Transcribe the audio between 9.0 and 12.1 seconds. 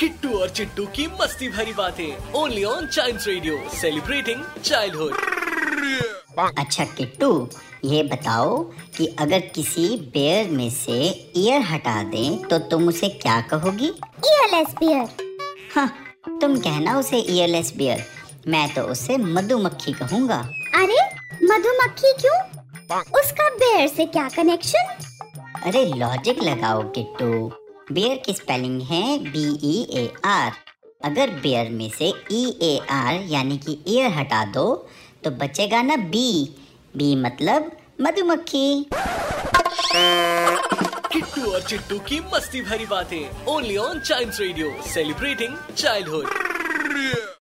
अगर किसी बेयर में से ईयर हटा